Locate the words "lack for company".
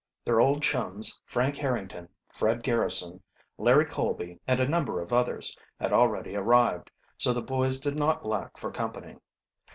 8.25-9.17